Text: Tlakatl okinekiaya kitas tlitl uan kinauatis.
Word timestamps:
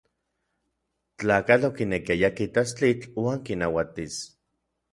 Tlakatl 1.23 1.67
okinekiaya 1.69 2.31
kitas 2.41 2.73
tlitl 2.81 3.11
uan 3.27 3.45
kinauatis. 3.51 4.21